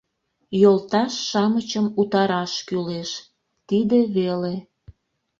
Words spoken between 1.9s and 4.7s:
утараш кӱлеш,- тиде веле.